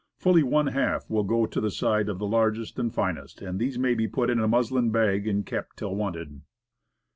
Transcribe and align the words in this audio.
Fully 0.17 0.41
one 0.41 0.65
half 0.65 1.07
will 1.11 1.23
go 1.23 1.45
to 1.45 1.61
the 1.61 1.69
side 1.69 2.09
of 2.09 2.19
largest 2.19 2.79
and 2.79 2.91
finest, 2.91 3.39
and 3.39 3.59
these 3.59 3.77
maybe 3.77 4.07
put 4.07 4.31
in 4.31 4.39
a 4.39 4.47
muslin 4.47 4.89
bag, 4.89 5.27
and 5.27 5.45
kept 5.45 5.77
till 5.77 5.93
wanted. 5.95 6.41